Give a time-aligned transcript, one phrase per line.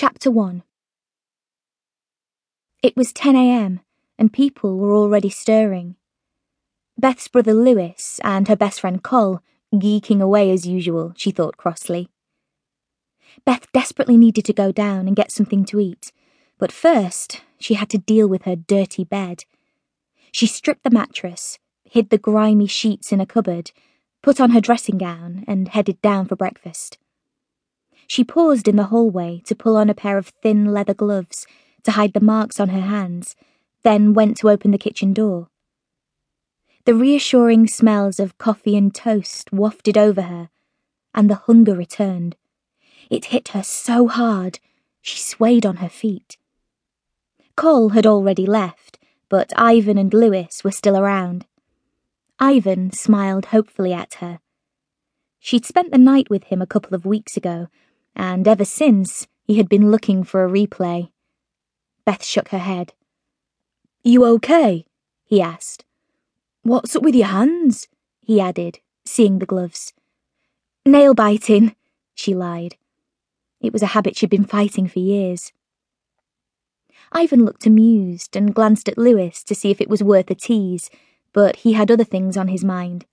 [0.00, 0.62] Chapter 1
[2.84, 3.80] It was 10 a.m.,
[4.16, 5.96] and people were already stirring.
[6.96, 9.42] Beth's brother Lewis and her best friend Col
[9.74, 12.10] geeking away as usual, she thought crossly.
[13.44, 16.12] Beth desperately needed to go down and get something to eat,
[16.58, 19.46] but first she had to deal with her dirty bed.
[20.30, 23.72] She stripped the mattress, hid the grimy sheets in a cupboard,
[24.22, 26.98] put on her dressing gown, and headed down for breakfast.
[28.08, 31.46] She paused in the hallway to pull on a pair of thin leather gloves
[31.84, 33.36] to hide the marks on her hands,
[33.82, 35.50] then went to open the kitchen door.
[36.86, 40.48] The reassuring smells of coffee and toast wafted over her,
[41.14, 42.34] and the hunger returned.
[43.10, 44.58] It hit her so hard,
[45.02, 46.38] she swayed on her feet.
[47.56, 51.44] Cole had already left, but Ivan and Lewis were still around.
[52.38, 54.40] Ivan smiled hopefully at her.
[55.38, 57.68] She'd spent the night with him a couple of weeks ago,
[58.18, 61.10] and ever since he had been looking for a replay.
[62.04, 62.92] Beth shook her head.
[64.02, 64.84] You okay?
[65.24, 65.84] he asked.
[66.62, 67.88] What's up with your hands?
[68.20, 69.94] he added, seeing the gloves.
[70.84, 71.74] Nail biting,
[72.14, 72.76] she lied.
[73.60, 75.52] It was a habit she'd been fighting for years.
[77.12, 80.90] Ivan looked amused and glanced at Lewis to see if it was worth a tease,
[81.32, 83.06] but he had other things on his mind.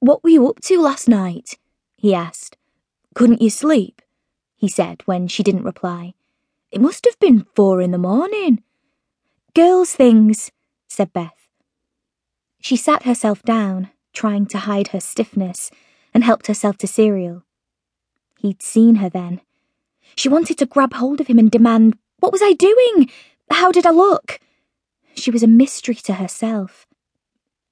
[0.00, 1.58] What were you up to last night?
[1.96, 2.57] he asked.
[3.18, 4.00] Couldn't you sleep?
[4.54, 6.14] he said when she didn't reply.
[6.70, 8.62] It must have been four in the morning.
[9.56, 10.52] Girls' things,
[10.86, 11.48] said Beth.
[12.60, 15.72] She sat herself down, trying to hide her stiffness,
[16.14, 17.42] and helped herself to cereal.
[18.38, 19.40] He'd seen her then.
[20.14, 23.10] She wanted to grab hold of him and demand, What was I doing?
[23.50, 24.38] How did I look?
[25.16, 26.86] She was a mystery to herself.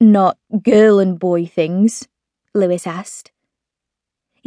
[0.00, 2.08] Not girl and boy things?
[2.52, 3.30] Lewis asked.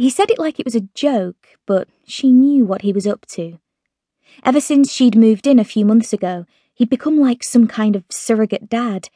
[0.00, 3.26] He said it like it was a joke, but she knew what he was up
[3.32, 3.58] to.
[4.42, 8.04] Ever since she'd moved in a few months ago, he'd become like some kind of
[8.08, 9.10] surrogate dad.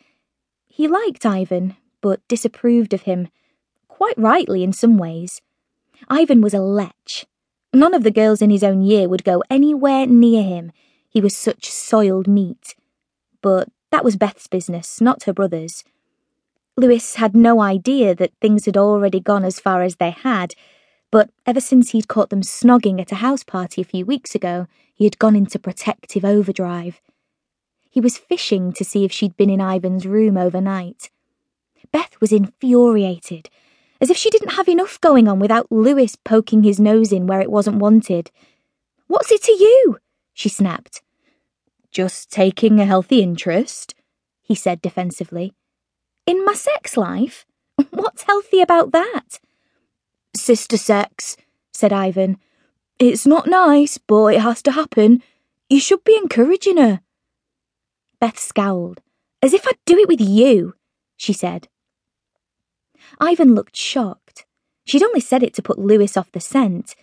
[0.66, 3.28] He liked Ivan, but disapproved of him.
[3.88, 5.40] Quite rightly in some ways.
[6.10, 7.24] Ivan was a lech.
[7.72, 10.70] None of the girls in his own year would go anywhere near him.
[11.08, 12.74] He was such soiled meat.
[13.40, 15.82] But that was Beth's business, not her brother's.
[16.76, 20.54] Lewis had no idea that things had already gone as far as they had,
[21.14, 24.66] but ever since he'd caught them snogging at a house party a few weeks ago,
[24.92, 27.00] he had gone into protective overdrive.
[27.88, 31.10] He was fishing to see if she'd been in Ivan's room overnight.
[31.92, 33.48] Beth was infuriated,
[34.00, 37.40] as if she didn't have enough going on without Lewis poking his nose in where
[37.40, 38.32] it wasn't wanted.
[39.06, 39.98] What's it to you?
[40.32, 41.00] she snapped.
[41.92, 43.94] Just taking a healthy interest,
[44.42, 45.52] he said defensively.
[46.26, 47.46] In my sex life?
[47.90, 49.38] What's healthy about that?
[50.36, 51.36] Sister sex,
[51.72, 52.38] said Ivan.
[52.98, 55.22] It's not nice, but it has to happen.
[55.68, 57.00] You should be encouraging her.
[58.20, 59.00] Beth scowled.
[59.42, 60.74] As if I'd do it with you,
[61.16, 61.68] she said.
[63.20, 64.46] Ivan looked shocked.
[64.84, 66.94] She'd only said it to put Lewis off the scent.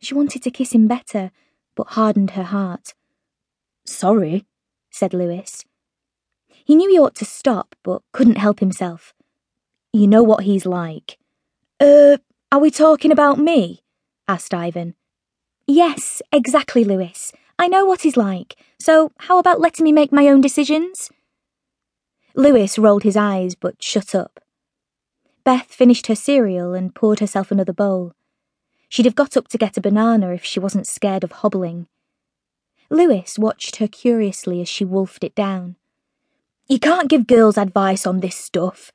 [0.00, 1.30] She wanted to kiss him better,
[1.74, 2.94] but hardened her heart.
[3.84, 4.46] Sorry,
[4.90, 5.64] said Lewis.
[6.48, 9.12] He knew he ought to stop, but couldn't help himself.
[9.92, 11.18] You know what he's like.
[11.78, 12.18] Uh,
[12.54, 13.82] are we talking about me?
[14.28, 14.94] asked Ivan.
[15.66, 17.32] Yes, exactly, Lewis.
[17.58, 21.10] I know what he's like, so how about letting me make my own decisions?
[22.36, 24.38] Lewis rolled his eyes but shut up.
[25.42, 28.12] Beth finished her cereal and poured herself another bowl.
[28.88, 31.88] She'd have got up to get a banana if she wasn't scared of hobbling.
[32.88, 35.74] Lewis watched her curiously as she wolfed it down.
[36.68, 38.92] You can't give girls advice on this stuff,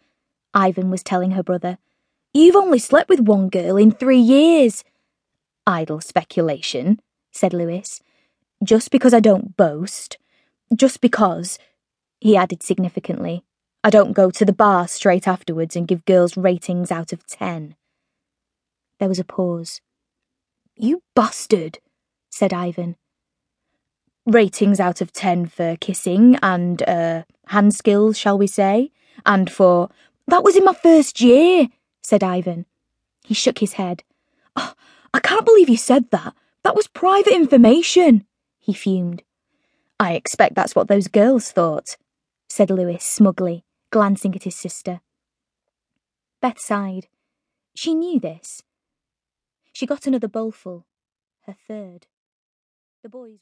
[0.53, 1.77] Ivan was telling her brother.
[2.33, 4.83] You've only slept with one girl in three years.
[5.65, 6.99] Idle speculation,
[7.31, 8.01] said Lewis.
[8.63, 10.17] Just because I don't boast.
[10.75, 11.57] Just because,
[12.19, 13.43] he added significantly,
[13.83, 17.75] I don't go to the bar straight afterwards and give girls ratings out of ten.
[18.99, 19.81] There was a pause.
[20.75, 21.79] You bastard,
[22.29, 22.95] said Ivan.
[24.25, 28.91] Ratings out of ten for kissing and, uh, hand skills, shall we say?
[29.25, 29.89] And for.
[30.27, 31.69] That was in my first year,
[32.01, 32.65] said Ivan.
[33.23, 34.03] He shook his head.
[34.55, 34.73] Oh,
[35.13, 36.33] I can't believe you said that.
[36.63, 38.25] That was private information,
[38.57, 39.23] he fumed.
[39.99, 41.97] I expect that's what those girls thought,
[42.47, 45.01] said Lewis smugly, glancing at his sister.
[46.41, 47.07] Beth sighed.
[47.75, 48.63] She knew this.
[49.73, 50.85] She got another bowlful,
[51.45, 52.07] her third.
[53.03, 53.37] The boys